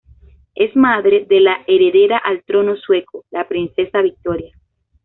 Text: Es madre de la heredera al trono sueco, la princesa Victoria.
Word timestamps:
Es 0.55 0.75
madre 0.75 1.27
de 1.29 1.39
la 1.41 1.61
heredera 1.67 2.17
al 2.17 2.43
trono 2.43 2.75
sueco, 2.75 3.25
la 3.29 3.47
princesa 3.47 4.01
Victoria. 4.01 4.57